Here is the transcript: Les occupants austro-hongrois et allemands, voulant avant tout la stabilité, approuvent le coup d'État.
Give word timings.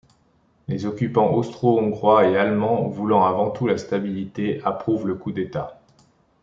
Les 0.67 0.87
occupants 0.87 1.31
austro-hongrois 1.35 2.25
et 2.25 2.35
allemands, 2.35 2.87
voulant 2.87 3.23
avant 3.23 3.51
tout 3.51 3.67
la 3.67 3.77
stabilité, 3.77 4.59
approuvent 4.65 5.05
le 5.05 5.13
coup 5.13 5.31
d'État. 5.31 5.79